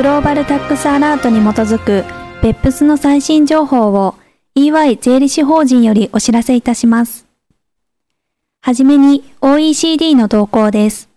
[0.00, 2.06] グローバルタックスアラートに基づく
[2.40, 4.14] BEPS の最新情報を
[4.54, 7.26] EY 税理士法人よりお知らせいたします。
[8.62, 11.10] はじめに OECD の動向です。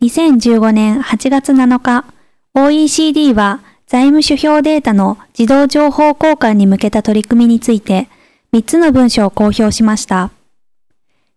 [0.00, 2.06] 2015年8月7日、
[2.54, 8.08] OECD は財務指標データの自動情報交換に向けた取り組みについて
[8.54, 10.30] 3つの文書を公表しました。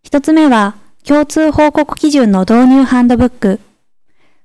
[0.05, 0.75] 1つ目は
[1.05, 3.59] 共通報告基準の導入ハンドブック。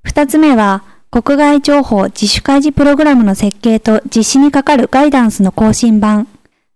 [0.05, 6.27] 2つ目は国外情報自主開示プログラムの設計と実施にかかるガイダンスの更新版。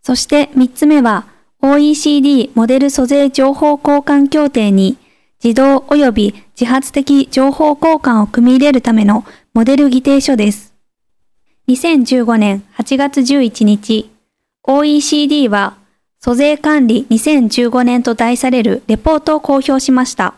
[0.02, 1.24] そして3つ目は
[1.62, 4.98] OECD モデル租税情報交換協定に
[5.42, 10.74] 自動及び自発的情報交換を組み入れるためのモデル議定書です。
[11.68, 14.10] 2015年8月11日、
[14.64, 15.78] OECD は
[16.20, 20.34] 租税管理2015年と題されるレポートを公表しました。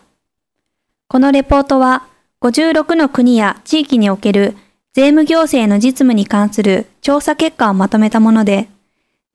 [1.09, 2.07] このレポートは
[2.41, 4.57] 56の国や地域における
[4.93, 8.69] 税務行政の実務に関する調査結果をまとめたもので、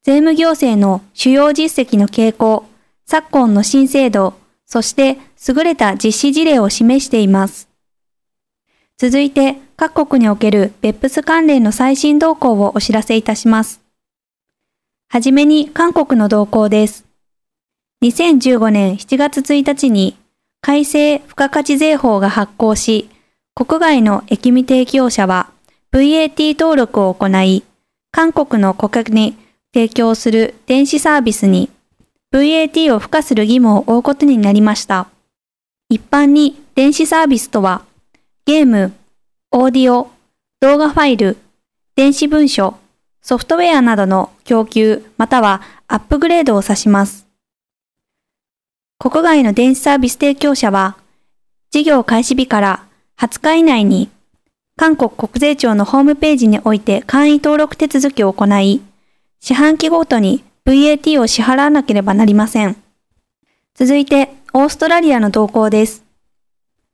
[0.04, 2.66] 税務行政の主要実績の傾向、
[3.06, 4.34] 昨今の新制度、
[4.66, 7.68] そして優れた実施事例を示しています。
[8.98, 13.82] 続いて、各国における BEPS 関連の最新動向をお知らせいたします。
[15.10, 17.06] はじめに韓国の動向です。
[18.04, 20.18] 2015年7月1日に
[20.66, 23.10] 改正付加価値税法が発行し、
[23.54, 25.50] 国外の駅未提供者は
[25.92, 27.66] VAT 登録を行い、
[28.12, 29.36] 韓国の顧客に
[29.74, 31.70] 提供する電子サービスに
[32.32, 35.08] VAT を付加する義務を負うことになりました。
[35.90, 37.84] 一般に電子サービスとは、
[38.46, 38.94] ゲーム、
[39.52, 40.12] オーディオ、
[40.62, 41.36] 動画ファイル、
[41.98, 42.78] 電子文書、
[43.22, 47.23] ソフトウェアなどの供給またはアップグレードを指します。
[49.04, 50.96] 国外の電子サービス提供者は、
[51.72, 52.86] 事業開始日から
[53.20, 54.10] 20日以内に
[54.78, 58.80] 韓国国税庁のホームページにおいて簡易登録手続きを行い、
[59.42, 62.78] 四半期ごとに VAT を支払わなければなりません。
[63.76, 66.06] 続いて、オーストラリアの動向です。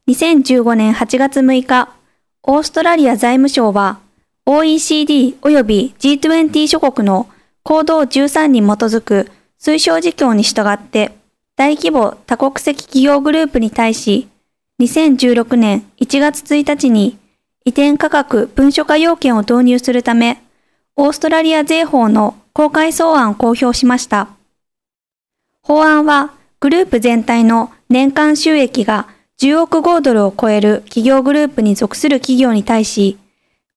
[0.08, 1.94] 2015年8月6日、
[2.42, 4.00] オーストラリア財務省は、
[4.48, 7.30] OECD 及び G20 諸国の
[7.62, 9.30] 行動13に基づく
[9.62, 11.19] 推奨事項に従って、
[11.60, 14.30] 大規模多国籍企業グループに対し、
[14.80, 17.18] 2016年1月1日に
[17.66, 20.42] 移転価格文書化要件を導入するため、
[20.96, 24.30] オーストラリア税法の公開草案を公表しました。
[25.62, 26.32] 法案は
[26.62, 29.10] グループ全体の年間収益が
[29.42, 33.18] 10億5ドルを超える企業グループに属する企業に対し、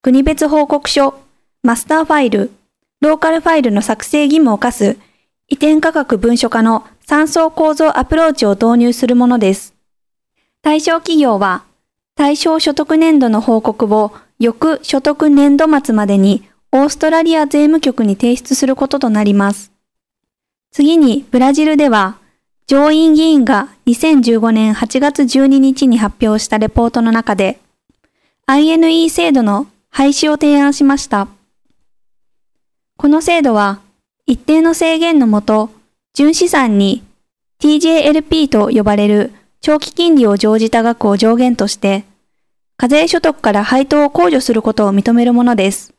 [0.02, 1.18] 国別報告書、
[1.64, 2.52] マスターファイル、
[3.00, 4.98] ローカルファイルの作成義務を課す
[5.48, 9.74] 移転価格文書化の三層構造アプローチを導入するものです。
[10.62, 11.64] 対象企業は、
[12.14, 19.72] 対象所得年度の報告を翌所得年度末までにオーストラリア税務局に提出することとなります。
[20.70, 22.16] 次に、ブラジルでは、
[22.66, 27.58] 上院議員が2015年8月12日に発表したレポートの中で、
[28.46, 31.28] INE 制度の廃止を提案しました。
[32.96, 33.80] この制度は、
[34.26, 35.70] 一定の制限のもと、
[36.14, 37.02] 純資産に
[37.60, 42.04] TJLP と呼ばれる長期金利を乗じた額を上限として、
[42.76, 45.94] 課税所得から配当を控除することを認めるものです。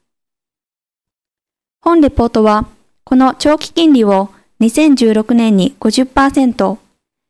[1.81, 2.67] 本レポートは、
[3.05, 4.29] この長期金利を
[4.61, 6.77] 2016年に50%、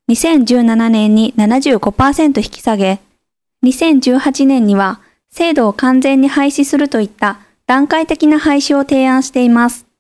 [0.10, 3.00] 2017年に75%引き下げ、
[3.64, 5.00] 2018年には
[5.32, 9.93] 制度を完全に廃止するといった段階的な廃止を提案しています。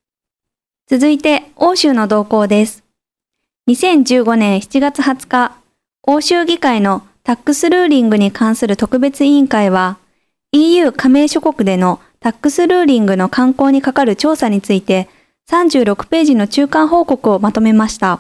[0.86, 2.84] 続いて、欧州の動向です。
[3.70, 5.58] 2015年7月20日、
[6.04, 9.98] 欧州議会のタックスルーリングに関する特別委員会は、
[10.52, 15.10] EU 加盟諸国でのタックスルーリングの観光にかかる調査について
[15.50, 18.20] 36ページの中間報告をまとめました。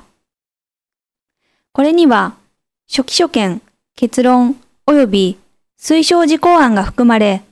[1.74, 2.36] これには、
[2.89, 3.62] 初期所見、
[3.98, 4.56] 結論
[4.88, 5.38] 及び
[5.77, 7.44] 推奨事項案が含まれ、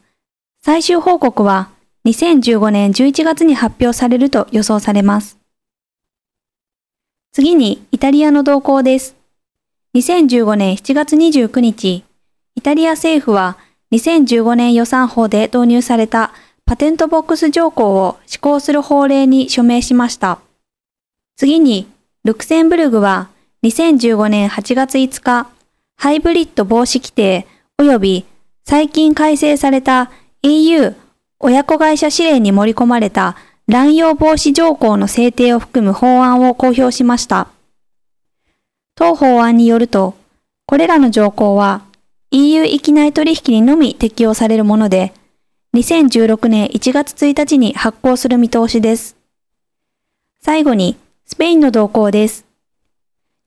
[0.64, 1.69] 最終報告は
[2.03, 5.38] 2015年11月に発表されると予想されます。
[7.31, 9.15] 次にイタリアの動向です。
[9.95, 12.03] 2015年7月29日、
[12.56, 13.57] イタリア政府は
[13.92, 16.33] 2015年予算法で導入された
[16.65, 20.39] パテントボックス条項を施行する法令に署名しました。
[21.36, 21.88] 次に、
[22.24, 23.30] ルクセンブルグは
[23.63, 25.50] 2015年8月5日、
[25.97, 27.45] ハイブリッド防止規定
[27.80, 28.25] 及び
[28.65, 30.09] 最近改正された
[30.42, 30.95] EU
[31.44, 33.36] 親子会社指令に盛り込まれた
[33.68, 37.48] 乱用防止条項の制定を含む法案を公表しました。
[38.96, 40.14] 当法案によると、
[40.68, 41.82] これらの条項は
[42.30, 45.14] EU 域内取引にのみ適用されるもので、
[45.76, 49.16] 2016年1月1日に発行する見通しです。
[50.42, 52.46] 最後に、スペインの動向です。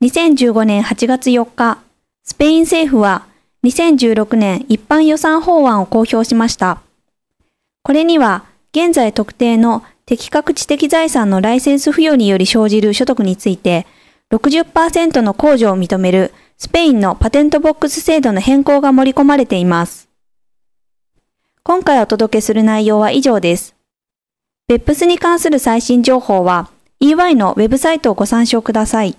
[0.01, 1.79] 2015年8月4日、
[2.23, 3.25] スペイン政府は
[3.63, 6.84] 2016年一般予算法案を公表しました。
[7.85, 13.85] これには、現在特定の適格知的財産のライセンス付与により生じる所得について、
[14.31, 20.09] 60%の控除を認めるスペインのパテントボックス制度の変更が盛り込まれています。
[21.61, 23.75] 今回お届けする内容は以上です。
[24.67, 26.71] 別府スに関する最新情報は
[27.01, 29.15] EY のウェブサイトをご参照ください。